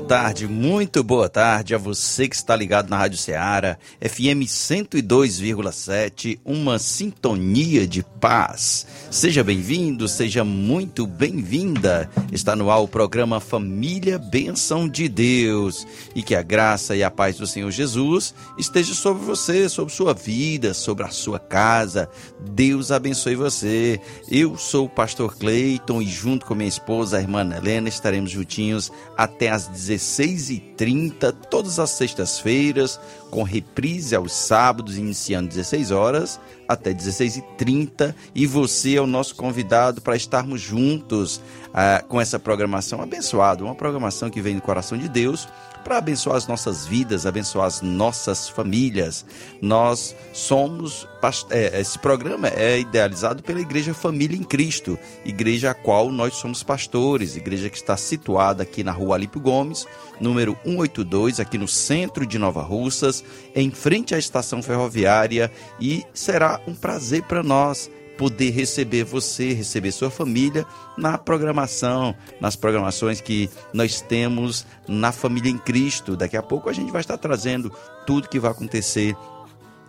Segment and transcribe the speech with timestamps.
[0.00, 6.78] Tarde, muito boa tarde a você que está ligado na Rádio Ceará, FM 102,7, uma
[6.78, 8.86] sintonia de paz.
[9.14, 12.10] Seja bem-vindo, seja muito bem-vinda.
[12.32, 17.12] Está no ar o programa Família Bênção de Deus e que a graça e a
[17.12, 22.08] paz do Senhor Jesus esteja sobre você, sobre sua vida, sobre a sua casa.
[22.40, 24.00] Deus abençoe você.
[24.28, 28.90] Eu sou o pastor Cleiton e junto com minha esposa, a irmã Helena, estaremos juntinhos
[29.16, 36.92] até às 16 16h30, todas as sextas-feiras, com reprise aos sábados, iniciando 16 horas até
[36.92, 38.14] 16h30.
[38.34, 43.74] E você é o nosso convidado para estarmos juntos uh, com essa programação abençoada, uma
[43.74, 45.48] programação que vem do coração de Deus
[45.84, 49.24] para abençoar as nossas vidas, abençoar as nossas famílias.
[49.60, 51.06] Nós somos.
[51.50, 56.62] É, esse programa é idealizado pela Igreja Família em Cristo, igreja a qual nós somos
[56.62, 59.86] pastores, igreja que está situada aqui na rua Alípio Gomes,
[60.20, 63.24] número 182, aqui no centro de Nova Russas,
[63.54, 65.50] em frente à estação ferroviária,
[65.80, 70.64] e será um prazer para nós poder receber você, receber sua família
[70.96, 76.16] na programação, nas programações que nós temos na Família em Cristo.
[76.16, 77.72] Daqui a pouco a gente vai estar trazendo
[78.06, 79.16] tudo que vai acontecer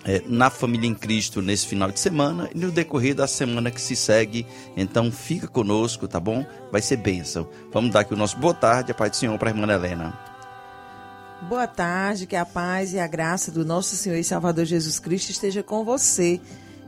[0.06, 3.82] é, na Família em Cristo nesse final de semana e no decorrer da semana que
[3.82, 4.46] se segue.
[4.78, 6.46] Então fica conosco, tá bom?
[6.72, 7.48] Vai ser bênção.
[7.74, 10.18] Vamos dar aqui o nosso boa tarde, a paz do Senhor para a irmã Helena.
[11.42, 15.32] Boa tarde, que a paz e a graça do nosso Senhor e Salvador Jesus Cristo
[15.32, 16.40] esteja com você.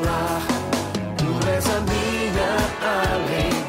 [2.81, 3.60] casa.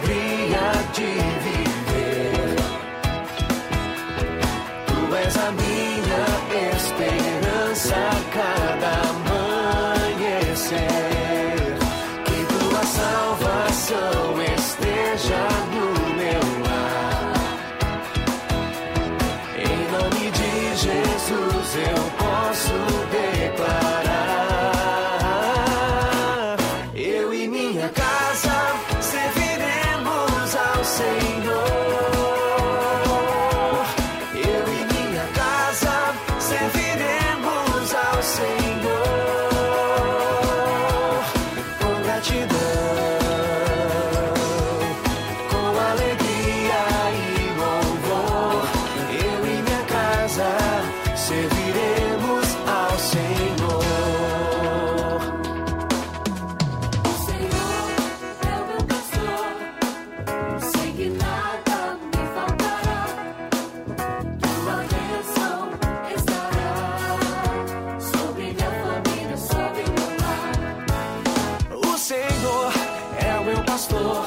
[73.73, 74.23] Pastor,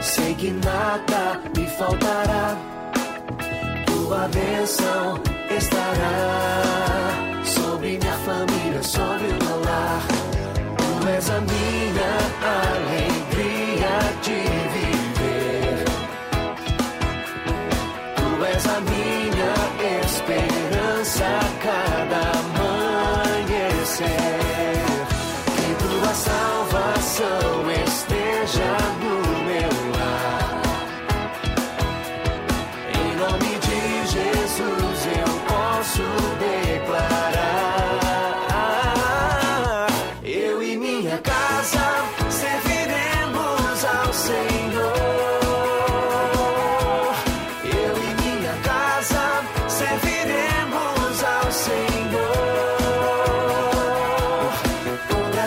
[0.00, 2.56] sei que nada me faltará.
[3.86, 5.20] Tua bênção
[5.50, 7.12] estará
[7.44, 10.02] sobre minha família, sobre o meu lar.
[10.76, 12.12] Tu és a minha
[12.54, 12.97] alegria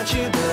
[0.02, 0.51] com gratidão, com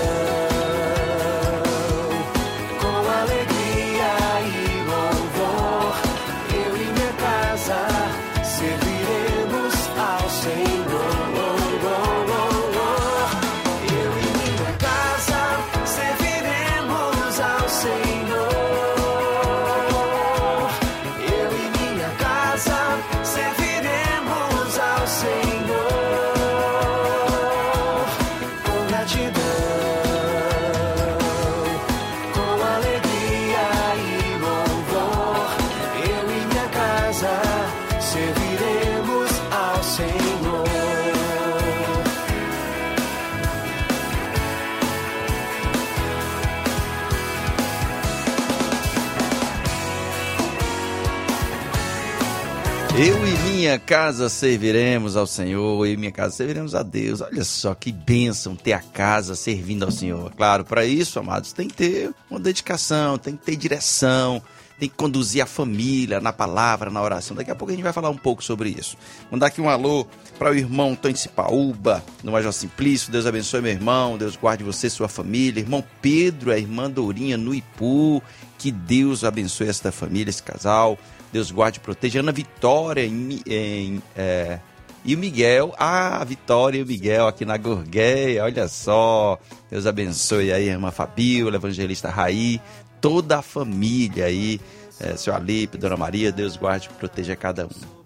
[53.69, 57.21] minha casa serviremos ao Senhor, e minha casa serviremos a Deus.
[57.21, 60.33] Olha só que bênção ter a casa servindo ao Senhor.
[60.35, 64.41] Claro, para isso, amados, tem que ter uma dedicação, tem que ter direção,
[64.79, 67.37] tem que conduzir a família na palavra, na oração.
[67.37, 68.97] Daqui a pouco a gente vai falar um pouco sobre isso.
[69.29, 70.07] Mandar aqui um alô
[70.39, 73.11] para o irmão Tony Cipaúba, no Major Simplício.
[73.11, 75.61] Deus abençoe meu irmão, Deus guarde você e sua família.
[75.61, 78.19] Irmão Pedro, a irmã Dourinha no Ipu.
[78.57, 80.97] Que Deus abençoe esta família, esse casal.
[81.31, 82.19] Deus guarde e proteja.
[82.19, 84.59] Ana Vitória em, em, é,
[85.05, 85.73] e o Miguel.
[85.77, 88.43] Ah, Vitória e o Miguel aqui na Gorgueia.
[88.43, 89.39] Olha só.
[89.69, 92.61] Deus abençoe aí a irmã Fabiola, evangelista Raí,
[92.99, 94.59] toda a família aí.
[94.99, 97.99] É, seu Alipe, Dona Maria, Deus guarde e proteja cada um.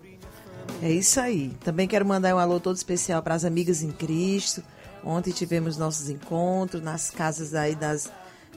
[0.81, 1.51] É isso aí.
[1.63, 4.61] Também quero mandar um alô todo especial para as amigas em Cristo.
[5.03, 8.11] Ontem tivemos nossos encontros nas casas aí das,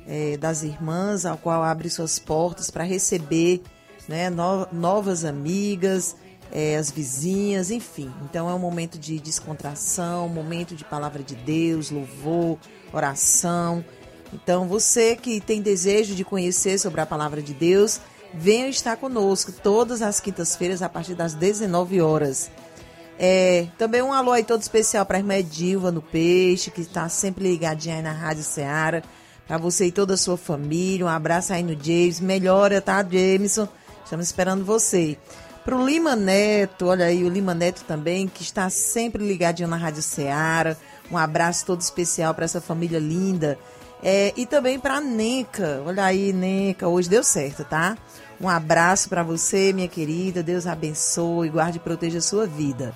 [0.06, 3.62] eh, das irmãs, ao qual abre suas portas para receber
[4.08, 6.16] né, no- novas amigas,
[6.52, 8.10] eh, as vizinhas, enfim.
[8.24, 12.58] Então é um momento de descontração, momento de palavra de Deus, louvor,
[12.92, 13.84] oração.
[14.32, 18.00] Então você que tem desejo de conhecer sobre a palavra de Deus,
[18.34, 22.50] venha estar conosco todas as quintas-feiras a partir das 19 horas.
[23.18, 27.08] É, também um alô aí todo especial para a irmã Edilva no Peixe, que está
[27.08, 29.02] sempre ligadinha aí na Rádio Ceará.
[29.48, 31.06] Para você e toda a sua família.
[31.06, 32.20] Um abraço aí no James.
[32.20, 33.68] Melhora, tá, Jameson?
[34.06, 35.18] Estamos esperando você.
[35.64, 40.00] Pro Lima Neto, olha aí, o Lima Neto também, que está sempre ligadinho na Rádio
[40.00, 40.76] Ceará.
[41.10, 43.58] Um abraço todo especial para essa família linda.
[44.00, 45.82] É, e também para Neca.
[45.84, 47.98] Olha aí, Neca, hoje deu certo, tá?
[48.40, 50.40] Um abraço para você, minha querida.
[50.40, 52.94] Deus abençoe, guarde e proteja a sua vida.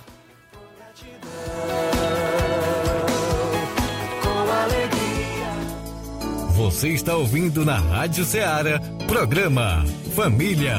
[6.70, 9.84] Você está ouvindo na Rádio Ceará, programa
[10.14, 10.76] Família,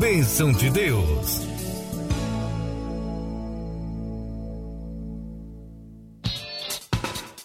[0.00, 1.42] Bênção de Deus.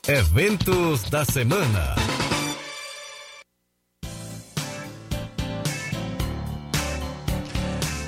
[0.08, 1.96] Eventos da semana.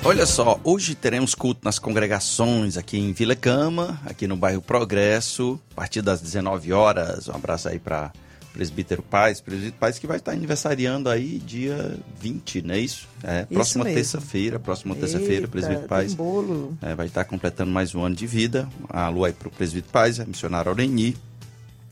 [0.02, 5.60] Olha só, hoje teremos culto nas congregações aqui em Vila Cama, aqui no bairro Progresso,
[5.72, 7.28] a partir das 19 horas.
[7.28, 8.10] Um abraço aí para
[8.52, 13.08] Presbítero Paz, Presbítero Paz que vai estar aniversariando aí dia 20, não é isso?
[13.22, 16.76] É, próxima terça-feira, próxima terça-feira, Presbítero Paz bolo.
[16.82, 18.68] é, vai estar completando mais um ano de vida.
[18.88, 21.16] Alô aí para o Presbítero Paz, a missionária Oreni,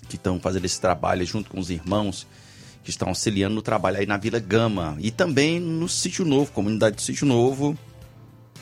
[0.09, 2.27] que estão fazendo esse trabalho junto com os irmãos
[2.85, 6.97] que estão auxiliando no trabalho aí na Vila Gama e também no Sítio Novo, comunidade
[6.97, 7.77] do Sítio Novo,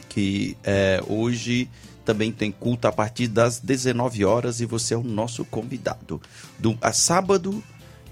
[0.08, 1.68] que é, hoje
[2.04, 6.20] também tem culto a partir das 19 horas e você é o nosso convidado.
[6.58, 7.62] Do, a sábado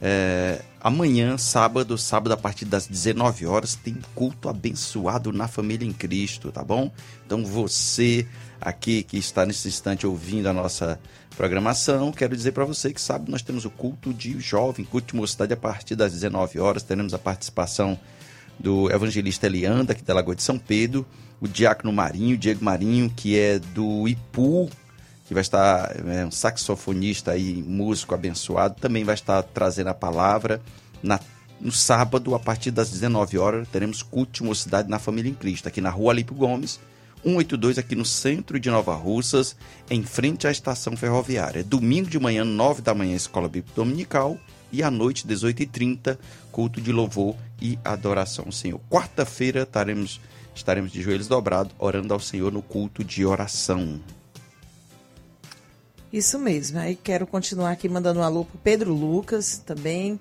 [0.00, 5.92] É, amanhã, sábado, sábado a partir das 19 horas, tem culto abençoado na família em
[5.92, 6.90] Cristo, tá bom?
[7.24, 8.26] Então você
[8.60, 10.98] aqui que está nesse instante ouvindo a nossa
[11.36, 15.16] programação, quero dizer para você que sábado nós temos o culto de jovem, culto de
[15.16, 17.98] mocidade a partir das 19 horas, teremos a participação
[18.58, 21.06] do evangelista Elianda, aqui da Lagoa de São Pedro,
[21.40, 24.70] o Diácono Marinho, Diego Marinho, que é do Ipu,
[25.26, 30.60] que vai estar é, um saxofonista e músico abençoado, também vai estar trazendo a palavra.
[31.02, 31.18] Na,
[31.60, 35.66] no sábado, a partir das 19 horas, teremos culto de mocidade na Família em Cristo,
[35.66, 36.78] aqui na rua Alípio Gomes,
[37.24, 39.56] 182, aqui no centro de Nova Russas,
[39.90, 41.64] em frente à estação ferroviária.
[41.64, 44.38] Domingo de manhã, 9 da manhã, Escola Bíblica Dominical,
[44.70, 46.18] e à noite, 18h30,
[46.52, 48.80] culto de louvor e adoração ao Senhor.
[48.90, 50.20] Quarta-feira, estaremos,
[50.54, 54.00] estaremos de joelhos dobrados, orando ao Senhor no culto de oração.
[56.16, 56.78] Isso mesmo.
[56.78, 60.18] Aí quero continuar aqui mandando um alô pro Pedro Lucas também.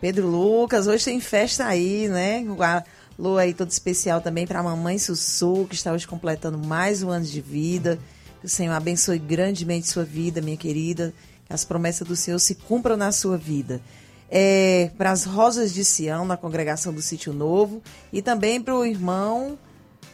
[0.00, 2.38] Pedro Lucas, hoje tem festa aí, né?
[2.38, 7.02] Um alô aí todo especial também para a mamãe Sussu, que está hoje completando mais
[7.02, 7.98] um ano de vida.
[8.40, 11.12] Que o Senhor abençoe grandemente sua vida, minha querida.
[11.44, 13.82] Que as promessas do Senhor se cumpram na sua vida.
[14.30, 17.82] É, para as Rosas de Sião, na congregação do Sítio Novo.
[18.10, 19.58] E também para o irmão.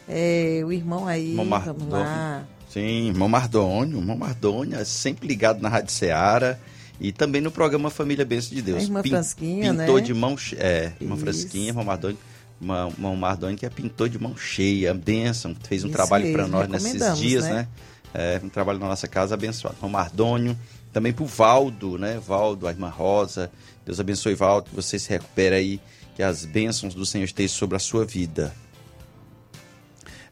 [0.09, 2.45] É, o irmão aí, vamos lá.
[2.71, 6.57] Sim, irmão Mardônio, irmão Mardônio é sempre ligado na Rádio Ceará
[6.99, 8.79] e também no programa Família Bênção de Deus.
[8.79, 10.01] A irmã Pin- pintor né?
[10.01, 11.23] de mão che- É, irmã Isso.
[11.23, 12.17] Fransquinha, irmão Mardônio,
[12.61, 16.69] irmão Mardônio que é pintor de mão cheia, bênção, fez um Isso trabalho para nós
[16.69, 17.53] nesses dias, né?
[17.53, 17.67] né?
[18.13, 19.75] É, um trabalho na nossa casa abençoado.
[19.77, 20.57] Irmão Mardônio,
[20.93, 22.19] também pro Valdo, né?
[22.25, 23.51] Valdo, a irmã Rosa.
[23.85, 25.79] Deus abençoe, Valdo, que você se recupere aí,
[26.15, 28.53] que as bênçãos do Senhor estejam sobre a sua vida.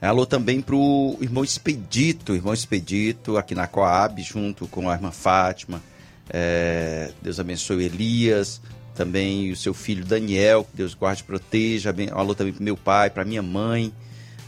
[0.01, 5.81] Alô também pro irmão Expedito, irmão Expedito, aqui na Coab, junto com a irmã Fátima.
[6.29, 8.61] É, Deus abençoe Elias,
[8.95, 11.93] também o seu filho Daniel, que Deus guarde e proteja.
[12.13, 13.91] Alô também pro meu pai, pra minha mãe,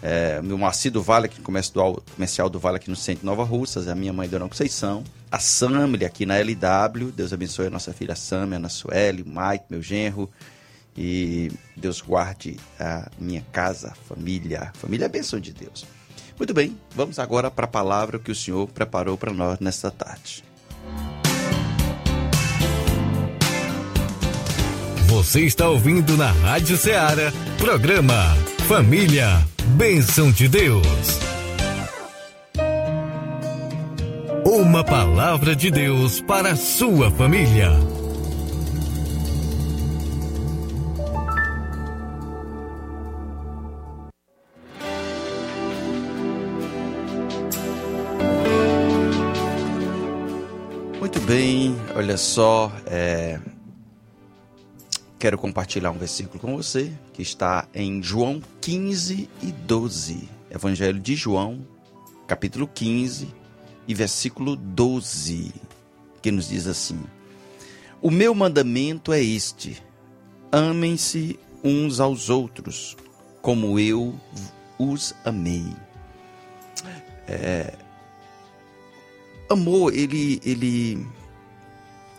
[0.01, 3.25] é, meu Marci do Vale, aqui no do, comercial do Vale, aqui no centro de
[3.25, 5.03] Nova Russas, a minha mãe Dona Conceição.
[5.29, 9.27] A Samile, aqui na LW, Deus abençoe a nossa filha Samia, a Ana Sueli, o
[9.27, 10.29] Mike, meu genro.
[10.95, 14.71] E Deus guarde a minha casa, família.
[14.75, 15.85] Família é a bênção de Deus.
[16.37, 20.43] Muito bem, vamos agora para a palavra que o Senhor preparou para nós nesta tarde.
[25.07, 28.35] Você está ouvindo na Rádio Ceará, programa
[28.67, 29.45] Família,
[29.75, 30.87] Bênção de Deus.
[34.45, 37.69] Uma palavra de Deus para a sua família.
[51.01, 53.39] Muito bem, olha só, é,
[55.17, 60.29] quero compartilhar um versículo com você que está em João 15 e 12.
[60.51, 61.65] Evangelho de João,
[62.27, 63.33] capítulo 15
[63.87, 65.51] e versículo 12,
[66.21, 66.99] que nos diz assim:
[67.99, 69.81] O meu mandamento é este:
[70.51, 72.95] amem-se uns aos outros,
[73.41, 74.13] como eu
[74.77, 75.65] os amei.
[79.51, 81.05] Amor ele ele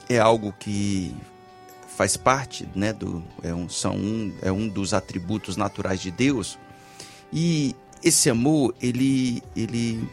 [0.08, 1.14] é algo que
[1.96, 6.58] faz parte né do é um são um, é um dos atributos naturais de Deus.
[7.32, 10.06] E esse amor ele ele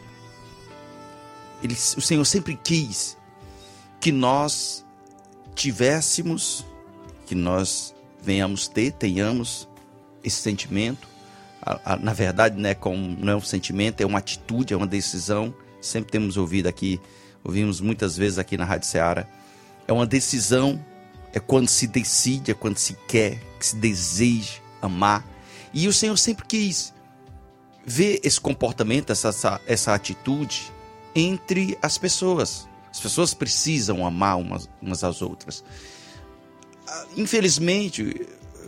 [1.62, 3.16] ele o Senhor sempre quis
[4.00, 4.84] que nós
[5.54, 6.64] tivéssemos
[7.26, 9.68] que nós venhamos ter tenhamos
[10.24, 11.08] esse sentimento.
[11.62, 14.86] A- a- na verdade né como não é um sentimento é uma atitude é uma
[14.86, 17.00] decisão sempre temos ouvido aqui,
[17.44, 19.26] ouvimos muitas vezes aqui na Rádio Ceará.
[19.86, 20.84] É uma decisão,
[21.32, 25.26] é quando se decide, é quando se quer, que se deseja amar.
[25.72, 26.92] E o Senhor sempre quis
[27.84, 30.72] ver esse comportamento, essa, essa, essa atitude
[31.14, 32.68] entre as pessoas.
[32.90, 35.64] As pessoas precisam amar umas, umas às outras.
[36.86, 38.26] Ah, Infelizmente,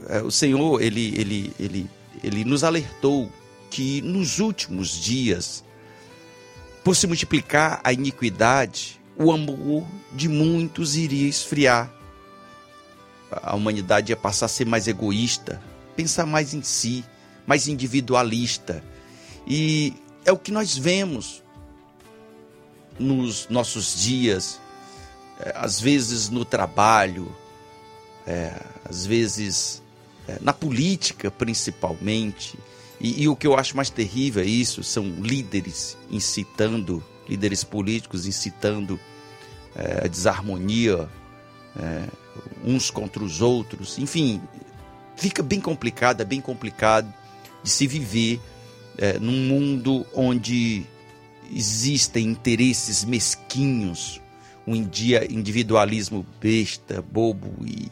[0.08, 1.90] eh, o Senhor, ele, ele, ele,
[2.22, 3.30] ele nos alertou
[3.70, 5.64] que nos últimos dias,
[6.84, 11.92] por se multiplicar a iniquidade, o amor de muitos iria esfriar.
[13.30, 15.62] A humanidade ia passar a ser mais egoísta,
[15.96, 17.04] pensar mais em si,
[17.46, 18.82] mais individualista.
[19.46, 21.42] E é o que nós vemos
[22.98, 24.60] nos nossos dias,
[25.40, 27.34] é, às vezes no trabalho,
[28.26, 29.82] é, às vezes
[30.28, 32.58] é, na política principalmente.
[33.02, 38.26] E, e o que eu acho mais terrível é isso: são líderes incitando, líderes políticos
[38.26, 38.98] incitando
[39.74, 41.08] é, a desarmonia,
[41.76, 42.04] é,
[42.64, 44.40] uns contra os outros, enfim,
[45.16, 47.12] fica bem complicado, é bem complicado
[47.62, 48.40] de se viver
[48.96, 50.86] é, num mundo onde
[51.52, 54.20] existem interesses mesquinhos,
[54.66, 57.90] um individualismo besta, bobo e,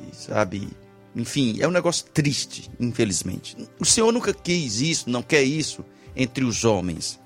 [0.00, 0.68] e sabe,
[1.14, 3.56] enfim, é um negócio triste, infelizmente.
[3.78, 5.84] O Senhor nunca quis isso, não quer isso
[6.16, 7.20] entre os homens.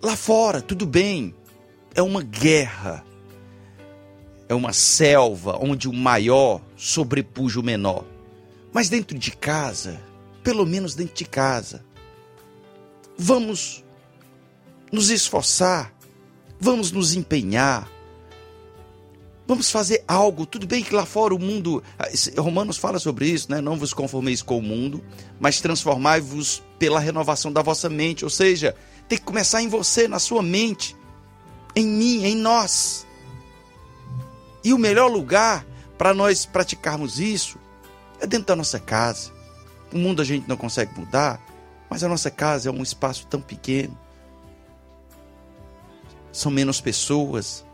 [0.00, 1.34] Lá fora, tudo bem,
[1.94, 3.04] é uma guerra,
[4.48, 8.04] é uma selva onde o maior sobrepuja o menor.
[8.72, 10.00] Mas dentro de casa,
[10.42, 11.84] pelo menos dentro de casa,
[13.18, 13.84] vamos
[14.90, 15.94] nos esforçar,
[16.58, 17.86] vamos nos empenhar,
[19.50, 20.46] vamos fazer algo.
[20.46, 21.82] Tudo bem que lá fora o mundo,
[22.38, 23.60] Romanos fala sobre isso, né?
[23.60, 25.02] Não vos conformeis com o mundo,
[25.40, 28.22] mas transformai-vos pela renovação da vossa mente.
[28.22, 28.76] Ou seja,
[29.08, 30.94] tem que começar em você, na sua mente,
[31.74, 33.04] em mim, em nós.
[34.62, 35.66] E o melhor lugar
[35.98, 37.58] para nós praticarmos isso
[38.20, 39.32] é dentro da nossa casa.
[39.92, 41.44] O mundo a gente não consegue mudar,
[41.90, 43.98] mas a nossa casa é um espaço tão pequeno.
[46.30, 47.64] São menos pessoas,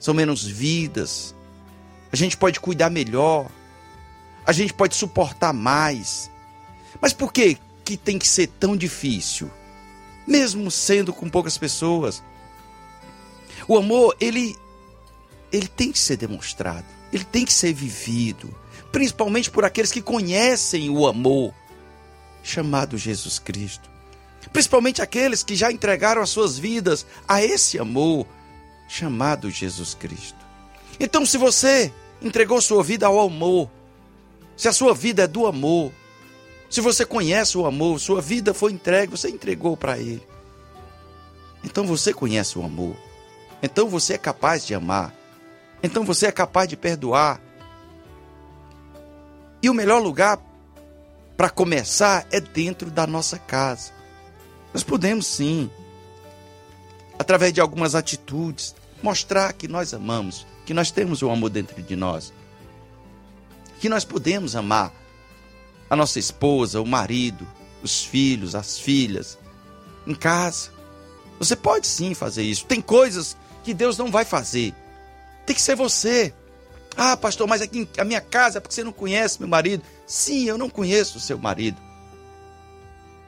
[0.00, 1.34] são menos vidas.
[2.10, 3.48] A gente pode cuidar melhor,
[4.44, 6.28] a gente pode suportar mais.
[7.00, 9.48] Mas por que que tem que ser tão difícil?
[10.26, 12.22] Mesmo sendo com poucas pessoas.
[13.68, 14.56] O amor, ele
[15.52, 18.54] ele tem que ser demonstrado, ele tem que ser vivido,
[18.92, 21.52] principalmente por aqueles que conhecem o amor
[22.42, 23.90] chamado Jesus Cristo.
[24.52, 28.26] Principalmente aqueles que já entregaram as suas vidas a esse amor
[28.90, 30.44] chamado Jesus Cristo.
[30.98, 33.70] Então, se você entregou sua vida ao amor,
[34.56, 35.92] se a sua vida é do amor,
[36.68, 40.26] se você conhece o amor, sua vida foi entregue, você entregou para Ele.
[41.62, 42.96] Então você conhece o amor.
[43.62, 45.14] Então você é capaz de amar.
[45.82, 47.40] Então você é capaz de perdoar.
[49.62, 50.38] E o melhor lugar
[51.36, 53.92] para começar é dentro da nossa casa.
[54.74, 55.70] Nós podemos sim,
[57.18, 61.96] através de algumas atitudes, mostrar que nós amamos, que nós temos o amor dentro de
[61.96, 62.32] nós.
[63.80, 64.92] Que nós podemos amar
[65.88, 67.46] a nossa esposa, o marido,
[67.82, 69.38] os filhos, as filhas,
[70.06, 70.70] em casa.
[71.38, 72.66] Você pode sim fazer isso.
[72.66, 74.74] Tem coisas que Deus não vai fazer.
[75.46, 76.34] Tem que ser você.
[76.96, 79.82] Ah, pastor, mas aqui a minha casa é porque você não conhece meu marido.
[80.06, 81.80] Sim, eu não conheço o seu marido.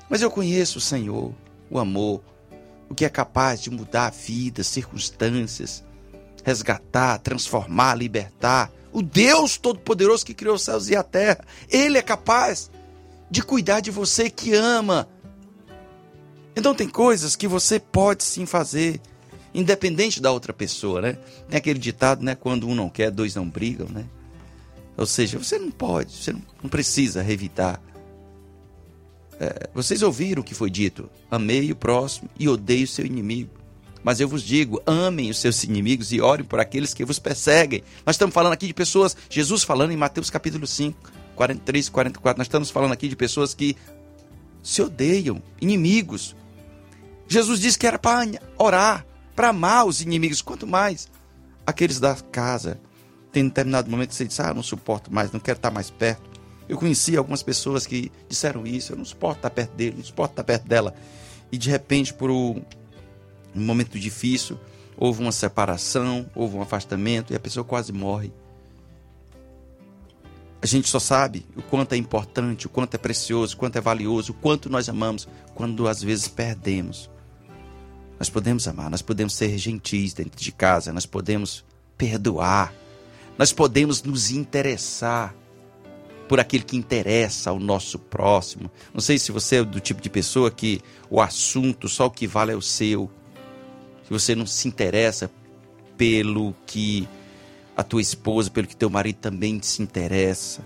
[0.08, 1.32] Mas eu conheço o Senhor,
[1.70, 2.22] o amor,
[2.92, 5.82] o que é capaz de mudar a vida, circunstâncias,
[6.44, 8.70] resgatar, transformar, libertar.
[8.92, 11.42] O Deus Todo-Poderoso que criou os céus e a terra.
[11.70, 12.70] Ele é capaz
[13.30, 15.08] de cuidar de você que ama.
[16.54, 19.00] Então tem coisas que você pode sim fazer
[19.54, 21.18] independente da outra pessoa, né?
[21.48, 22.34] Tem aquele ditado, né?
[22.34, 24.04] Quando um não quer, dois não brigam, né?
[24.98, 27.80] Ou seja, você não pode, você não precisa revitar.
[29.40, 33.50] É, vocês ouviram o que foi dito: amei o próximo e odeie o seu inimigo.
[34.02, 37.82] Mas eu vos digo: amem os seus inimigos e orem por aqueles que vos perseguem.
[38.04, 42.38] Nós estamos falando aqui de pessoas, Jesus falando em Mateus capítulo 5, 43 e 44.
[42.38, 43.76] Nós estamos falando aqui de pessoas que
[44.62, 46.36] se odeiam, inimigos.
[47.28, 51.08] Jesus disse que era para orar, para amar os inimigos, quanto mais
[51.66, 52.80] aqueles da casa.
[53.32, 56.31] Tem determinado momento você diz, ah, não suporto mais, não quero estar mais perto.
[56.68, 60.32] Eu conheci algumas pessoas que disseram isso, eu não suporto estar perto dele, não suporto
[60.32, 60.94] estar perto dela.
[61.50, 62.62] E de repente, por um
[63.54, 64.58] momento difícil,
[64.96, 68.32] houve uma separação, houve um afastamento e a pessoa quase morre.
[70.62, 73.80] A gente só sabe o quanto é importante, o quanto é precioso, o quanto é
[73.80, 77.10] valioso, o quanto nós amamos quando às vezes perdemos.
[78.16, 81.64] Nós podemos amar, nós podemos ser gentis dentro de casa, nós podemos
[81.98, 82.72] perdoar,
[83.36, 85.34] nós podemos nos interessar
[86.28, 88.70] por aquele que interessa ao nosso próximo.
[88.92, 90.80] Não sei se você é do tipo de pessoa que
[91.10, 93.10] o assunto, só o que vale é o seu.
[94.04, 95.30] Que você não se interessa
[95.96, 97.08] pelo que
[97.76, 100.62] a tua esposa, pelo que teu marido também se interessa.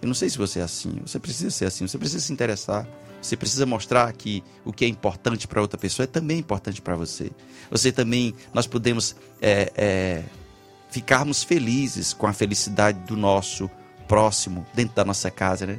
[0.00, 1.00] Eu não sei se você é assim.
[1.06, 1.86] Você precisa ser assim.
[1.86, 2.86] Você precisa se interessar.
[3.20, 6.96] Você precisa mostrar que o que é importante para outra pessoa é também importante para
[6.96, 7.30] você.
[7.70, 10.22] Você também, nós podemos é, é,
[10.90, 13.70] ficarmos felizes com a felicidade do nosso
[14.12, 15.78] próximo dentro da nossa casa, né?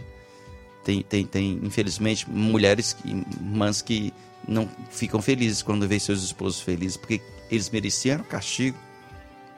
[0.83, 4.11] Tem, tem, tem infelizmente, mulheres, irmãs que
[4.47, 8.75] não ficam felizes quando veem seus esposos felizes, porque eles mereciam o castigo.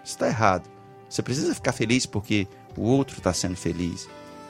[0.03, 0.69] Isso está errado.
[1.09, 4.09] Você precisa ficar feliz porque o outro está sendo feliz.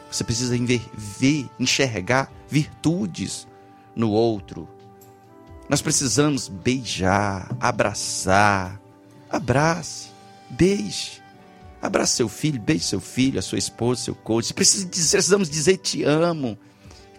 [0.09, 0.55] Você precisa
[0.95, 3.47] ver, enxergar virtudes
[3.95, 4.67] no outro.
[5.69, 8.81] Nós precisamos beijar, abraçar.
[9.29, 10.07] Abrace,
[10.49, 11.24] beije.
[11.85, 14.53] Abraça seu filho, beije seu filho, a sua esposa, seu cônjuge.
[14.53, 16.57] Precisamos dizer te amo,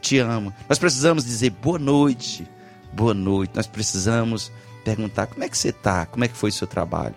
[0.00, 0.52] te amo.
[0.68, 2.46] Nós precisamos dizer boa noite,
[2.92, 3.52] boa noite.
[3.55, 4.50] Nós precisamos
[4.85, 7.14] perguntar como é que você está, como é que foi o seu trabalho.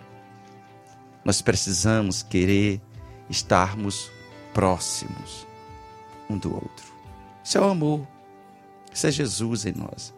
[1.24, 2.80] Nós precisamos querer
[3.28, 4.10] estarmos
[4.54, 5.46] próximos
[6.28, 6.86] um do outro.
[7.44, 8.06] Isso é o amor.
[8.92, 10.14] Isso é Jesus em nós.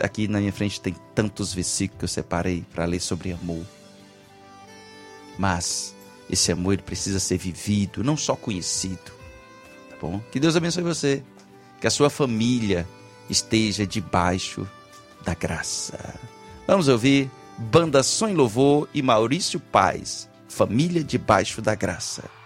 [0.00, 3.66] Aqui na minha frente tem tantos versículos que eu separei para ler sobre amor.
[5.38, 5.94] Mas
[6.30, 9.12] esse amor ele precisa ser vivido, não só conhecido.
[9.90, 10.20] Tá bom?
[10.30, 11.22] Que Deus abençoe você.
[11.80, 12.86] Que a sua família
[13.30, 14.68] esteja debaixo
[15.24, 16.14] da graça.
[16.66, 22.37] Vamos ouvir Banda Som em Louvor e Maurício Paz, Família debaixo da graça.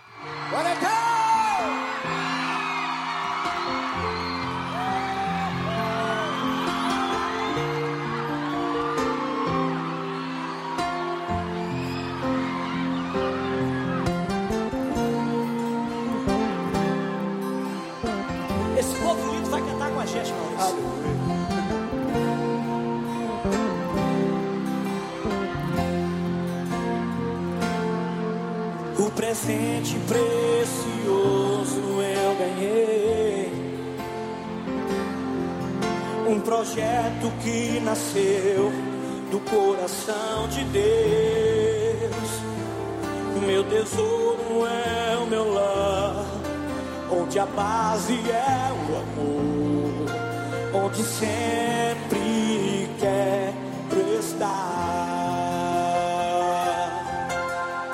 [47.33, 54.47] Onde a base é o amor, onde sempre quero estar.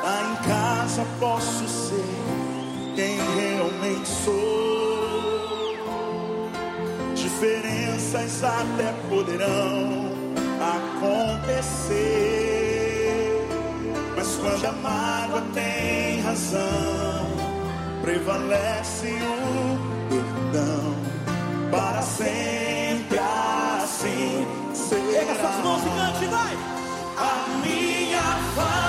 [0.02, 2.04] Lá em casa posso ser
[2.96, 4.34] quem realmente sou.
[7.14, 10.10] Diferenças até poderão
[10.98, 11.86] acontecer.
[14.16, 17.17] Mas quando a mágoa tem razão,
[18.08, 20.96] prevalece o perdão.
[21.70, 25.02] Para sempre assim será.
[25.12, 26.56] Pega suas mãos e cante, vai!
[27.18, 28.22] A minha
[28.56, 28.87] família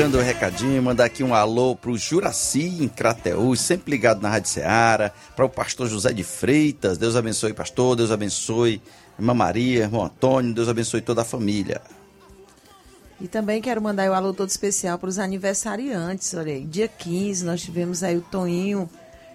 [0.00, 4.48] chegando o recadinho, mandar aqui um alô pro Juraci em Crateús, sempre ligado na Rádio
[4.48, 8.80] Ceará, para o pastor José de Freitas, Deus abençoe pastor, Deus abençoe
[9.18, 11.82] irmã Maria, irmão Antônio, Deus abençoe toda a família.
[13.20, 16.32] E também quero mandar um alô todo especial para os aniversariantes.
[16.32, 18.88] Olha aí, dia 15 nós tivemos aí o Toninho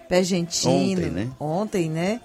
[0.08, 0.72] Pegentino.
[0.72, 1.30] Ontem, né?
[1.38, 2.20] Ontem, né?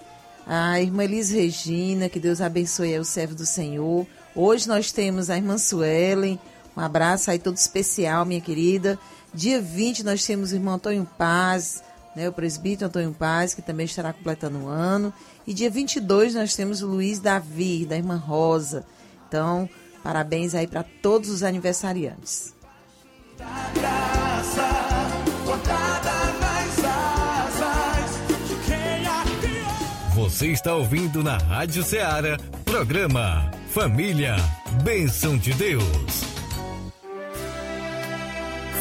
[0.47, 4.07] A irmã Elis Regina, que Deus abençoe aí o servo do Senhor.
[4.35, 6.39] Hoje nós temos a irmã Suelen.
[6.75, 8.97] Um abraço aí todo especial, minha querida.
[9.33, 11.83] Dia 20 nós temos o irmão Antônio Paz,
[12.15, 15.13] né, o presbítero Antônio Paz, que também estará completando o ano.
[15.45, 18.85] E dia 22 nós temos o Luiz Davi, da irmã Rosa.
[19.27, 19.69] Então,
[20.03, 22.53] parabéns aí para todos os aniversariantes.
[30.15, 34.35] Você está ouvindo na Rádio Ceará, programa Família,
[34.83, 36.40] Bênção de Deus.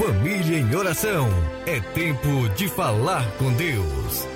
[0.01, 1.29] Família em oração,
[1.67, 4.27] é tempo de falar com Deus.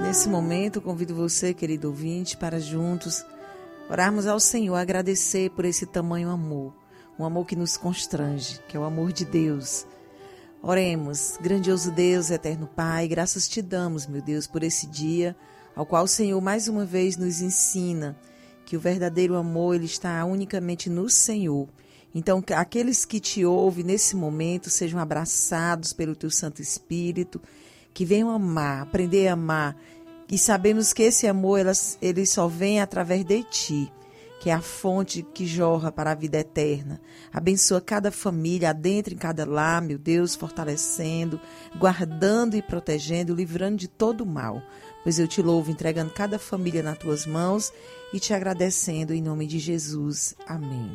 [0.00, 3.26] Nesse momento, convido você, querido ouvinte, para juntos
[3.90, 6.72] orarmos ao Senhor, agradecer por esse tamanho amor,
[7.18, 9.84] um amor que nos constrange, que é o amor de Deus.
[10.62, 15.34] Oremos, grandioso Deus, eterno Pai, graças te damos, meu Deus, por esse dia,
[15.74, 18.14] ao qual o Senhor mais uma vez nos ensina
[18.66, 21.66] que o verdadeiro amor ele está unicamente no Senhor.
[22.14, 27.40] Então, que aqueles que te ouvem nesse momento sejam abraçados pelo teu Santo Espírito,
[27.94, 29.74] que venham amar, aprender a amar.
[30.30, 31.60] E sabemos que esse amor
[32.02, 33.92] ele só vem através de ti,
[34.40, 36.98] que é a fonte que jorra para a vida eterna.
[37.30, 41.38] Abençoa cada família, adentra em cada lar, meu Deus, fortalecendo,
[41.78, 44.62] guardando e protegendo, livrando de todo mal.
[45.02, 47.70] Pois eu te louvo, entregando cada família nas tuas mãos
[48.14, 50.34] e te agradecendo em nome de Jesus.
[50.46, 50.90] Amém.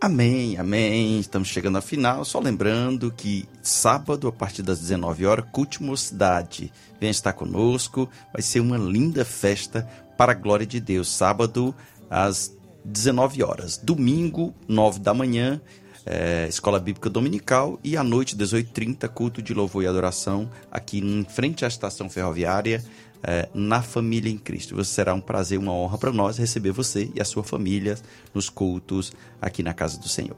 [0.00, 1.20] Amém, amém.
[1.20, 2.24] Estamos chegando ao final.
[2.24, 6.72] Só lembrando que sábado, a partir das 19 horas, culto Mocidade.
[7.00, 8.08] Venha estar conosco.
[8.32, 11.08] Vai ser uma linda festa para a glória de Deus.
[11.08, 11.74] Sábado,
[12.10, 12.54] às
[12.84, 13.78] 19 horas.
[13.78, 15.60] Domingo, 9 da manhã,
[16.04, 17.78] eh, Escola Bíblica Dominical.
[17.82, 22.84] E à noite, 18h30, culto de louvor e adoração, aqui em frente à estação ferroviária.
[23.22, 24.76] eh, na família em Cristo.
[24.76, 27.98] Você será um prazer, uma honra para nós receber você e a sua família
[28.32, 30.36] nos cultos aqui na casa do Senhor.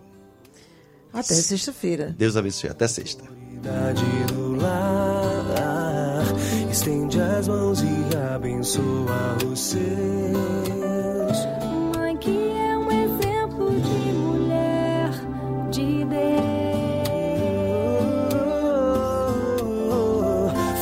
[1.12, 2.14] Até sexta-feira.
[2.16, 2.70] Deus abençoe.
[2.70, 3.22] Até sexta.
[6.70, 9.80] Estende as mãos e abençoa os seus.
[11.96, 15.10] Mãe que é um exemplo de mulher
[15.72, 16.20] de Deus.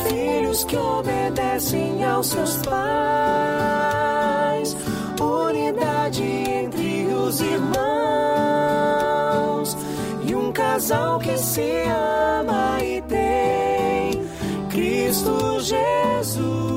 [0.07, 2.77] Filhos que obedecem aos seus pais,
[5.19, 7.75] unidade entre os irmãos
[10.27, 12.38] e um casal que se ama
[15.69, 16.68] Jesus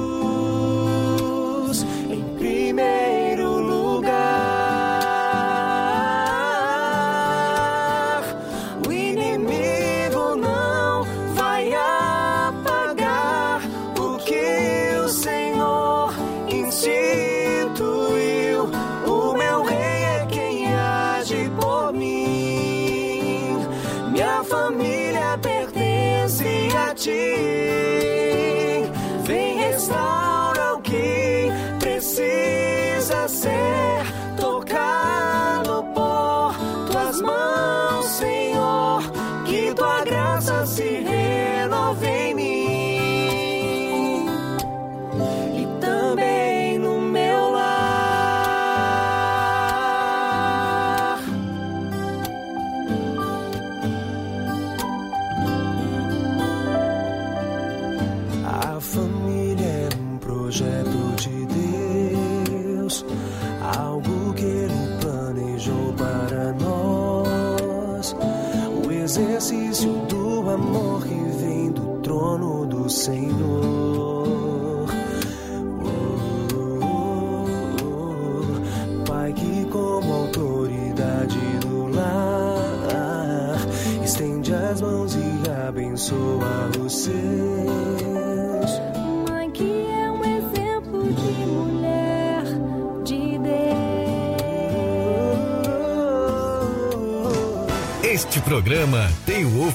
[60.52, 60.91] projeto